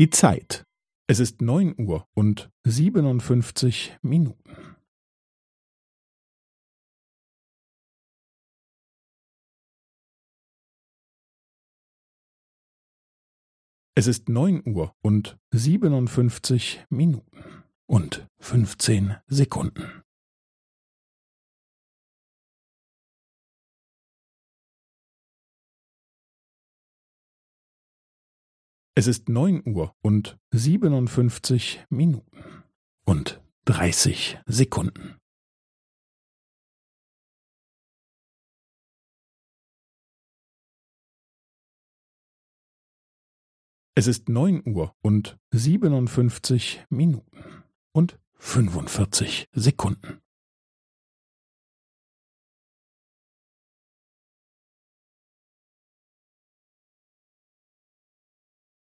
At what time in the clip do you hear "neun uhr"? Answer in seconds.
1.42-2.08, 14.30-14.96, 29.30-29.96, 44.28-44.94